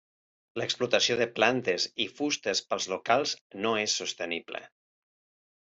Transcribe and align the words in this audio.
L'explotació 0.61 1.17
de 1.19 1.27
plantes 1.39 1.85
i 2.07 2.09
fustes 2.21 2.65
pels 2.71 2.91
locals 2.95 3.37
no 3.65 3.77
és 3.87 3.99
sostenible. 4.03 4.65